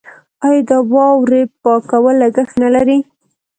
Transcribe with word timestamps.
آیا 0.45 0.61
د 0.69 0.71
واورې 0.93 1.41
پاکول 1.63 2.15
لګښت 2.21 2.55
نلري؟ 2.63 2.97